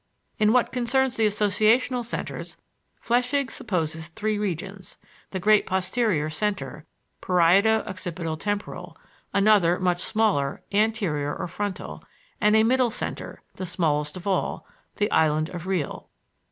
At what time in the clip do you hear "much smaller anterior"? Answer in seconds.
9.79-11.35